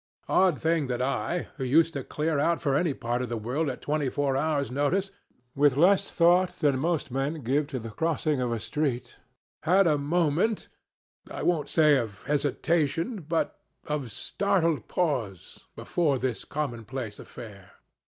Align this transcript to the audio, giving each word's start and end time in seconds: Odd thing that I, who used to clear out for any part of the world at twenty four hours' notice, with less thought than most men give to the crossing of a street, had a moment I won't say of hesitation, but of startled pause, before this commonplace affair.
Odd 0.27 0.59
thing 0.59 0.87
that 0.87 0.99
I, 0.99 1.49
who 1.57 1.63
used 1.63 1.93
to 1.93 2.03
clear 2.03 2.39
out 2.39 2.59
for 2.59 2.73
any 2.75 2.91
part 2.95 3.21
of 3.21 3.29
the 3.29 3.37
world 3.37 3.69
at 3.69 3.83
twenty 3.83 4.09
four 4.09 4.35
hours' 4.35 4.71
notice, 4.71 5.11
with 5.53 5.77
less 5.77 6.09
thought 6.09 6.57
than 6.57 6.79
most 6.79 7.11
men 7.11 7.43
give 7.43 7.67
to 7.67 7.77
the 7.77 7.91
crossing 7.91 8.41
of 8.41 8.51
a 8.51 8.59
street, 8.59 9.17
had 9.61 9.85
a 9.85 9.99
moment 9.99 10.69
I 11.29 11.43
won't 11.43 11.69
say 11.69 11.97
of 11.97 12.23
hesitation, 12.23 13.23
but 13.29 13.59
of 13.85 14.11
startled 14.11 14.87
pause, 14.87 15.65
before 15.75 16.17
this 16.17 16.45
commonplace 16.45 17.19
affair. 17.19 17.73